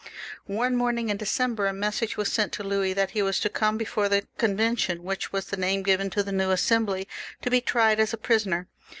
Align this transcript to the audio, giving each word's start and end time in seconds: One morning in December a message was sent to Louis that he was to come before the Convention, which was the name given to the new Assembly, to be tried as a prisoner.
One 0.47 0.75
morning 0.75 1.09
in 1.09 1.17
December 1.17 1.67
a 1.67 1.73
message 1.73 2.17
was 2.17 2.31
sent 2.33 2.51
to 2.53 2.63
Louis 2.63 2.93
that 2.93 3.11
he 3.11 3.21
was 3.21 3.39
to 3.41 3.49
come 3.49 3.77
before 3.77 4.09
the 4.09 4.25
Convention, 4.39 5.03
which 5.03 5.31
was 5.31 5.45
the 5.45 5.57
name 5.57 5.83
given 5.83 6.09
to 6.09 6.23
the 6.23 6.31
new 6.31 6.49
Assembly, 6.49 7.07
to 7.43 7.51
be 7.51 7.61
tried 7.61 7.99
as 7.99 8.11
a 8.11 8.17
prisoner. 8.17 8.67